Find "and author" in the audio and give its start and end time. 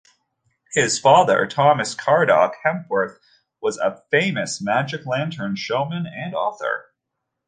6.07-6.91